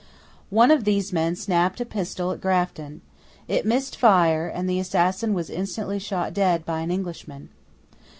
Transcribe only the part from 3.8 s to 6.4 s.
fire, and the assassin was instantly shot